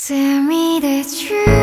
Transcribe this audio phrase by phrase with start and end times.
[0.00, 1.59] tell me the truth